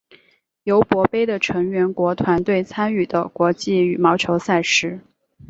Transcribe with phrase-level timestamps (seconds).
[0.63, 4.99] 尤伯杯的成员国团队参与的国际羽毛球赛事。